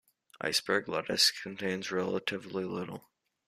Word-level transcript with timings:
Iceberg 0.41 0.87
lettuce 0.89 1.29
contains 1.29 1.91
relatively 1.91 2.63
little. 2.65 3.11